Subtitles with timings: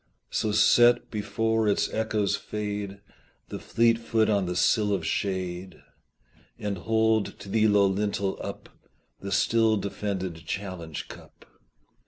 [0.31, 3.01] So set, before its echoes fade,
[3.49, 5.79] The fleet foot on the sill of shade,
[6.57, 8.69] And hold to the low lintel up
[9.19, 11.45] The still defended challenge cup.